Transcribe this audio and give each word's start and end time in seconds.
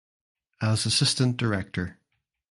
As 0.59 0.87
assistant 0.87 1.37
director 1.37 1.99